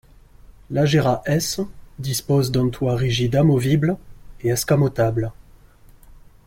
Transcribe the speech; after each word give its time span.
L'Agera 0.71 1.21
S 1.27 1.61
dispose 1.99 2.51
d'un 2.51 2.69
toit 2.69 2.95
rigide 2.95 3.35
amovible 3.35 3.97
et 4.41 4.47
escamotable. 4.49 5.31